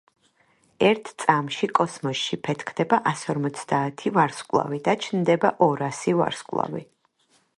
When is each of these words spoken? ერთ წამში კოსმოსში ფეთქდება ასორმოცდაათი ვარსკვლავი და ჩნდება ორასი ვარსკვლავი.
ერთ 0.85 1.09
წამში 1.23 1.67
კოსმოსში 1.79 2.39
ფეთქდება 2.47 2.99
ასორმოცდაათი 3.13 4.13
ვარსკვლავი 4.17 4.81
და 4.89 4.97
ჩნდება 5.05 5.55
ორასი 5.69 6.19
ვარსკვლავი. 6.23 6.85